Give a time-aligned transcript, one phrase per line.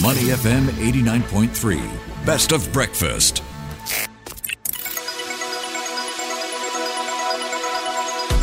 [0.00, 2.24] Money FM 89.3.
[2.24, 3.42] Best of breakfast.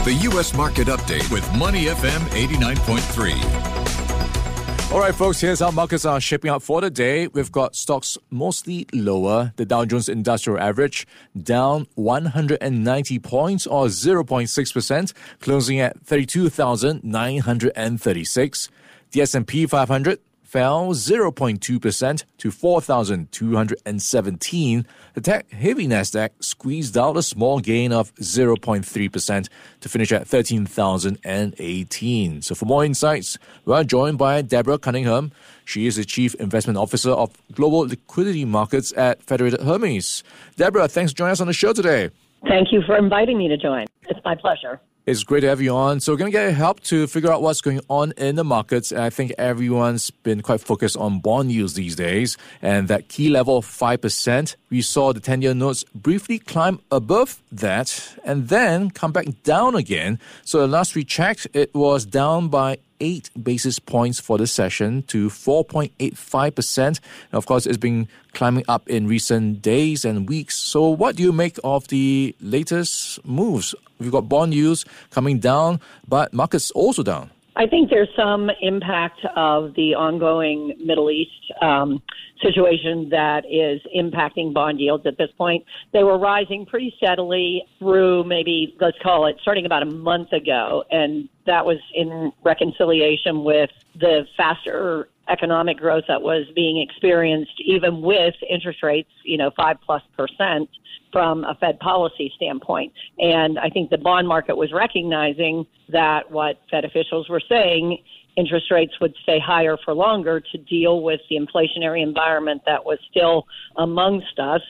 [0.06, 0.54] The U.S.
[0.54, 4.94] Market Update with Money FM 89.3.
[4.94, 7.26] All right, folks, here's how markets are shaping up for the day.
[7.26, 9.52] We've got stocks mostly lower.
[9.56, 11.08] The Dow Jones Industrial Average
[11.42, 18.70] down 190 points or 0.6%, closing at 32,936.
[19.12, 20.20] The S&P 500
[20.50, 24.86] fell 0.2% to 4,217.
[25.14, 29.50] The tech heavy Nasdaq squeezed out a small gain of 0.3%
[29.82, 32.42] to finish at 13,018.
[32.42, 35.32] So for more insights, we are joined by Deborah Cunningham.
[35.66, 40.24] She is the Chief Investment Officer of Global Liquidity Markets at Federated Hermes.
[40.56, 42.10] Deborah, thanks for joining us on the show today.
[42.48, 43.86] Thank you for inviting me to join.
[44.10, 44.82] It's my pleasure.
[45.10, 46.02] It's great to have you on.
[46.02, 48.92] So, we're going to get help to figure out what's going on in the markets.
[48.92, 52.38] And I think everyone's been quite focused on bond yields these days.
[52.62, 57.42] And that key level of 5%, we saw the 10 year notes briefly climb above
[57.52, 60.20] that and then come back down again.
[60.46, 65.04] So, the last we checked, it was down by eight basis points for the session
[65.04, 67.00] to 4.85%.
[67.32, 70.58] Of course, it's been climbing up in recent days and weeks.
[70.58, 73.76] So, what do you make of the latest moves?
[74.00, 77.32] We've got bond yields coming down, but markets also down.
[77.60, 82.02] I think there's some impact of the ongoing Middle East um,
[82.42, 85.66] situation that is impacting bond yields at this point.
[85.92, 90.86] They were rising pretty steadily through maybe, let's call it, starting about a month ago.
[90.90, 98.02] And that was in reconciliation with the faster economic growth that was being experienced, even
[98.02, 100.70] with interest rates, you know, five plus percent
[101.12, 102.94] from a Fed policy standpoint.
[103.18, 107.98] And I think the bond market was recognizing that what Fed officials were saying,
[108.38, 113.00] interest rates would stay higher for longer to deal with the inflationary environment that was
[113.10, 113.46] still
[113.78, 114.62] amongst us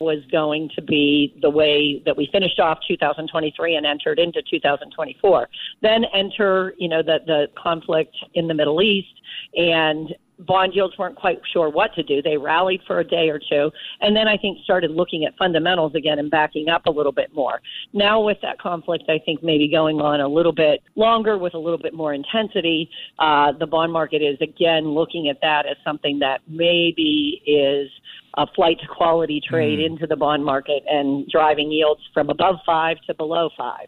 [0.00, 5.48] was going to be the way that we finished off 2023 and entered into 2024.
[5.82, 9.20] Then enter, you know, the, the conflict in the Middle East
[9.56, 12.22] and bond yields weren't quite sure what to do.
[12.22, 15.94] They rallied for a day or two, and then I think started looking at fundamentals
[15.94, 17.60] again and backing up a little bit more.
[17.92, 21.58] Now, with that conflict, I think maybe going on a little bit longer with a
[21.58, 26.18] little bit more intensity, uh, the bond market is again looking at that as something
[26.20, 27.90] that maybe is
[28.36, 29.86] a flight to quality trade mm.
[29.86, 33.86] into the bond market and driving yields from above five to below five.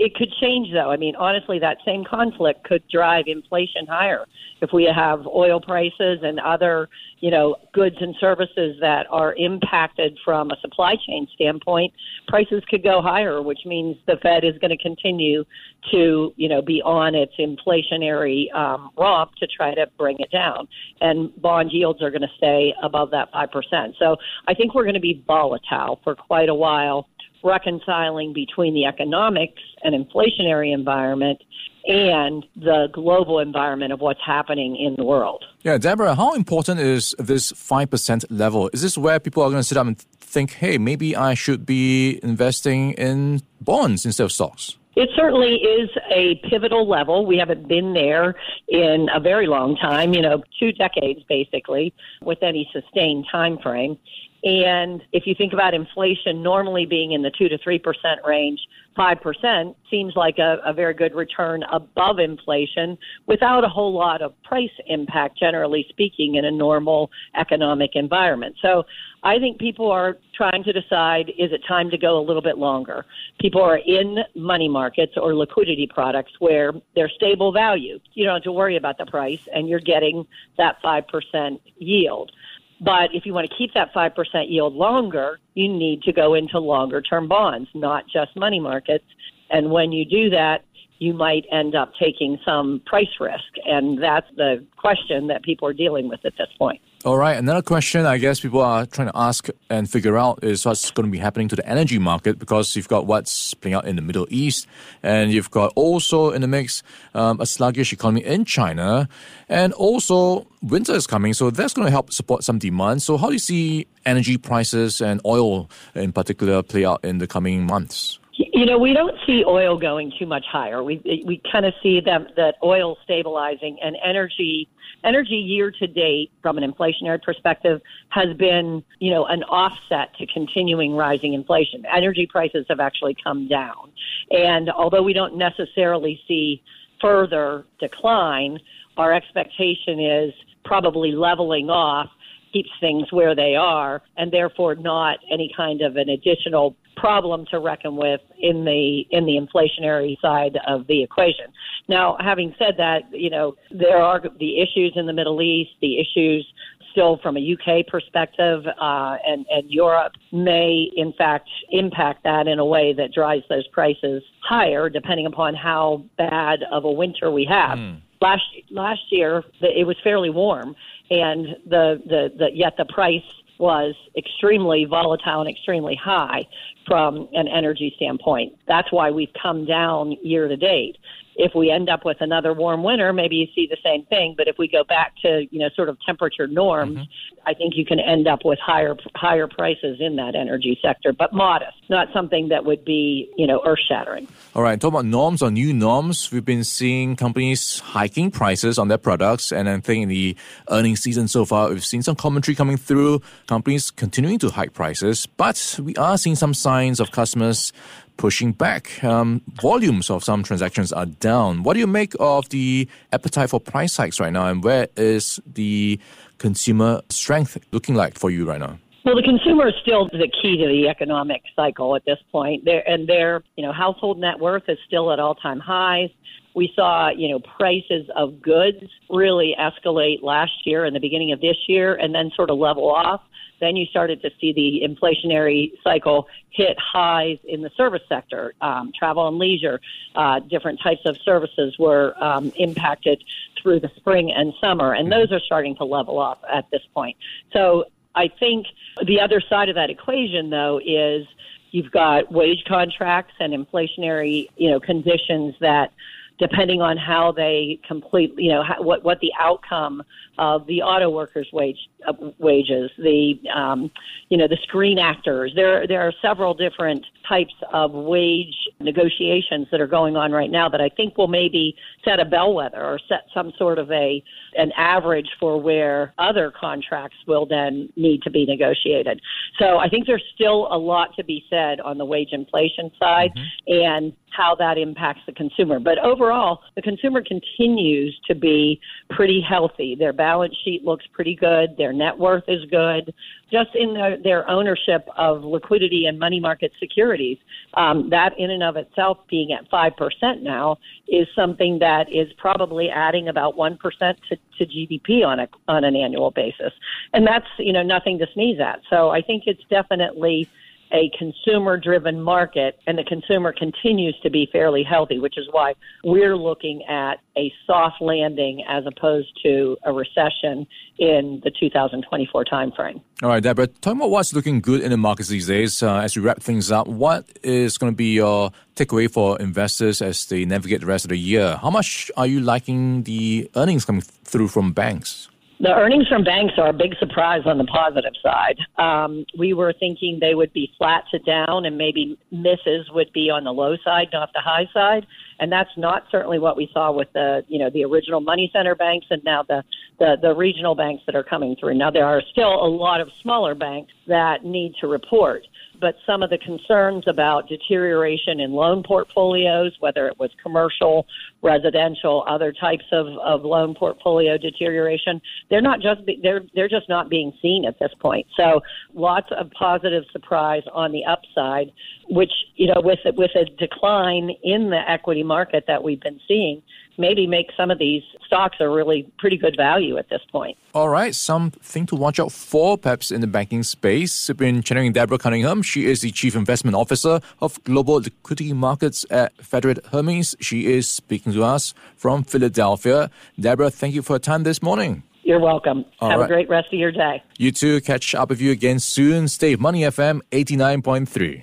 [0.00, 0.92] It could change, though.
[0.92, 4.24] I mean, honestly, that same conflict could drive inflation higher
[4.60, 6.88] if we have oil prices and other,
[7.18, 11.92] you know, goods and services that are impacted from a supply chain standpoint.
[12.28, 15.44] Prices could go higher, which means the Fed is going to continue
[15.90, 20.68] to, you know, be on its inflationary um, romp to try to bring it down,
[21.00, 23.96] and bond yields are going to stay above that five percent.
[23.98, 24.16] So
[24.46, 27.08] I think we're going to be volatile for quite a while
[27.42, 31.42] reconciling between the economics and inflationary environment
[31.86, 35.44] and the global environment of what's happening in the world.
[35.62, 38.68] Yeah, Deborah, how important is this 5% level?
[38.72, 41.64] Is this where people are going to sit up and think, hey, maybe I should
[41.64, 44.76] be investing in bonds instead of stocks?
[44.96, 47.24] It certainly is a pivotal level.
[47.24, 48.34] We haven't been there
[48.66, 53.96] in a very long time, you know, two decades basically, with any sustained time frame.
[54.44, 57.80] And if you think about inflation normally being in the 2 to 3%
[58.24, 58.60] range,
[58.96, 64.40] 5% seems like a, a, very good return above inflation without a whole lot of
[64.42, 68.56] price impact, generally speaking, in a normal economic environment.
[68.60, 68.84] So
[69.22, 72.58] I think people are trying to decide is it time to go a little bit
[72.58, 73.04] longer?
[73.40, 77.98] People are in money markets or liquidity products where they're stable value.
[78.14, 82.32] You don't have to worry about the price and you're getting that 5% yield.
[82.80, 84.14] But if you want to keep that 5%
[84.48, 89.04] yield longer, you need to go into longer term bonds, not just money markets.
[89.50, 90.62] And when you do that,
[90.98, 93.44] you might end up taking some price risk.
[93.64, 96.80] And that's the question that people are dealing with at this point.
[97.04, 97.36] All right.
[97.36, 101.06] Another question I guess people are trying to ask and figure out is what's going
[101.06, 104.02] to be happening to the energy market because you've got what's playing out in the
[104.02, 104.66] Middle East
[105.04, 106.82] and you've got also in the mix
[107.14, 109.08] um, a sluggish economy in China
[109.48, 111.34] and also winter is coming.
[111.34, 113.00] So that's going to help support some demand.
[113.02, 117.28] So how do you see energy prices and oil in particular play out in the
[117.28, 118.18] coming months?
[118.58, 120.82] You know, we don't see oil going too much higher.
[120.82, 124.68] We we kind of see them that oil stabilizing and energy
[125.04, 130.26] energy year to date from an inflationary perspective has been, you know, an offset to
[130.26, 131.84] continuing rising inflation.
[131.86, 133.92] Energy prices have actually come down.
[134.32, 136.60] And although we don't necessarily see
[137.00, 138.58] further decline,
[138.96, 140.34] our expectation is
[140.64, 142.10] probably leveling off
[142.52, 147.58] keeps things where they are, and therefore not any kind of an additional problem to
[147.58, 151.46] reckon with in the in the inflationary side of the equation.
[151.88, 155.98] Now, having said that, you know there are the issues in the Middle East, the
[155.98, 156.46] issues
[156.92, 162.58] still from a UK perspective, uh, and and Europe may in fact impact that in
[162.58, 167.44] a way that drives those prices higher, depending upon how bad of a winter we
[167.44, 167.78] have.
[167.78, 168.00] Mm.
[168.20, 170.74] Last last year, it was fairly warm,
[171.10, 173.22] and the, the, the yet the price
[173.58, 176.46] was extremely volatile and extremely high
[176.86, 178.54] from an energy standpoint.
[178.66, 180.96] That's why we've come down year to date.
[181.38, 184.34] If we end up with another warm winter, maybe you see the same thing.
[184.36, 187.48] But if we go back to you know sort of temperature norms, mm-hmm.
[187.48, 191.32] I think you can end up with higher higher prices in that energy sector, but
[191.32, 194.26] modest, not something that would be you know earth shattering.
[194.54, 196.30] All right, talk about norms or new norms.
[196.32, 200.36] We've been seeing companies hiking prices on their products, and I think in the
[200.70, 203.22] earnings season so far, we've seen some commentary coming through.
[203.46, 207.72] Companies continuing to hike prices, but we are seeing some signs of customers
[208.18, 209.02] pushing back.
[209.02, 211.62] Um, volumes of some transactions are down.
[211.62, 215.40] What do you make of the appetite for price hikes right now, and where is
[215.46, 215.98] the
[216.36, 218.78] consumer strength looking like for you right now?
[219.04, 222.66] Well, the consumer is still the key to the economic cycle at this point.
[222.66, 226.10] Their and their you know household net worth is still at all time highs.
[226.54, 228.78] We saw, you know, prices of goods
[229.08, 232.90] really escalate last year and the beginning of this year and then sort of level
[232.90, 233.20] off.
[233.60, 238.92] Then you started to see the inflationary cycle hit highs in the service sector, um,
[238.98, 239.80] travel and leisure.
[240.14, 243.22] Uh, different types of services were um, impacted
[243.60, 247.16] through the spring and summer, and those are starting to level off at this point.
[247.52, 247.84] So
[248.14, 248.66] I think
[249.04, 251.26] the other side of that equation, though, is
[251.70, 255.92] you've got wage contracts and inflationary, you know, conditions that
[256.38, 260.02] depending on how they complete, you know, how, what what the outcome
[260.38, 263.90] of the auto workers' wage uh, wages, the um,
[264.28, 265.52] you know the screen actors.
[265.54, 270.68] There there are several different types of wage negotiations that are going on right now
[270.68, 274.22] that I think will maybe set a bellwether or set some sort of a
[274.56, 279.20] an average for where other contracts will then need to be negotiated.
[279.58, 283.32] So I think there's still a lot to be said on the wage inflation side
[283.36, 283.82] mm-hmm.
[283.84, 285.78] and how that impacts the consumer.
[285.78, 288.80] But overall, the consumer continues to be
[289.10, 289.94] pretty healthy.
[289.94, 291.76] Their balance sheet looks pretty good.
[291.76, 293.12] Their net worth is good.
[293.50, 297.38] Just in the, their ownership of liquidity and money market securities,
[297.74, 300.76] um, that in and of itself being at 5% now
[301.08, 305.96] is something that is probably adding about 1% to, to GDP on, a, on an
[305.96, 306.72] annual basis.
[307.12, 308.80] And that's, you know, nothing to sneeze at.
[308.90, 310.48] So I think it's definitely
[310.92, 315.74] a consumer driven market and the consumer continues to be fairly healthy, which is why
[316.04, 320.66] we're looking at a soft landing as opposed to a recession
[320.98, 323.00] in the 2024 timeframe.
[323.22, 325.82] All right, Deborah, me about what's looking good in the markets these days.
[325.82, 330.00] Uh, as we wrap things up, what is going to be your takeaway for investors
[330.02, 331.56] as they navigate the rest of the year?
[331.60, 335.28] How much are you liking the earnings coming through from banks?
[335.60, 338.58] The earnings from banks are a big surprise on the positive side.
[338.76, 343.28] Um, we were thinking they would be flat to down, and maybe misses would be
[343.28, 345.04] on the low side, not the high side.
[345.40, 348.74] And that's not certainly what we saw with the, you know, the original money center
[348.74, 349.62] banks and now the,
[349.98, 351.74] the, the regional banks that are coming through.
[351.74, 355.42] Now there are still a lot of smaller banks that need to report
[355.80, 361.06] but some of the concerns about deterioration in loan portfolios, whether it was commercial,
[361.42, 366.88] residential, other types of, of loan portfolio deterioration, they're not just be, they're they're just
[366.88, 368.26] not being seen at this point.
[368.36, 368.60] So
[368.94, 371.72] lots of positive surprise on the upside,
[372.08, 376.62] which you know with with a decline in the equity market that we've been seeing,
[376.96, 380.56] maybe make some of these stocks a really pretty good value at this point.
[380.74, 384.28] All right, something to watch out for perhaps in the banking space.
[384.28, 385.62] We've been chatting with Deborah Cunningham.
[385.62, 390.34] She is the Chief Investment Officer of Global Liquidity Markets at Federated Hermes.
[390.40, 393.10] She is speaking to us from Philadelphia.
[393.38, 395.02] Deborah, thank you for your time this morning.
[395.22, 395.84] You're welcome.
[396.00, 396.24] All Have right.
[396.24, 397.22] a great rest of your day.
[397.36, 397.82] You too.
[397.82, 399.28] Catch up with you again soon.
[399.28, 401.42] Stay Money FM 89.3.